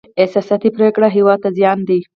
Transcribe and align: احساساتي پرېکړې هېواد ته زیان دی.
احساساتي 0.21 0.69
پرېکړې 0.75 1.09
هېواد 1.17 1.39
ته 1.43 1.49
زیان 1.57 1.79
دی. 1.87 1.99